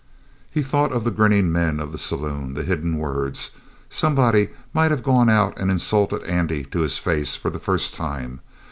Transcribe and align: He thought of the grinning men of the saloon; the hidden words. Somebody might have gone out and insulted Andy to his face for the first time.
He 0.49 0.63
thought 0.63 0.91
of 0.91 1.03
the 1.03 1.11
grinning 1.11 1.51
men 1.51 1.79
of 1.79 1.91
the 1.91 1.99
saloon; 1.99 2.55
the 2.55 2.63
hidden 2.63 2.97
words. 2.97 3.51
Somebody 3.87 4.47
might 4.73 4.89
have 4.89 5.03
gone 5.03 5.29
out 5.29 5.55
and 5.59 5.69
insulted 5.69 6.23
Andy 6.23 6.63
to 6.63 6.79
his 6.79 6.97
face 6.97 7.35
for 7.35 7.51
the 7.51 7.59
first 7.59 7.93
time. 7.93 8.39